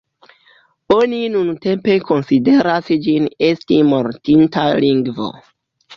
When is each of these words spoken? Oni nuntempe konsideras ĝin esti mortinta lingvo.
Oni 0.95 1.19
nuntempe 1.33 1.97
konsideras 2.07 2.89
ĝin 3.05 3.27
esti 3.51 3.81
mortinta 3.93 4.65
lingvo. 4.87 5.29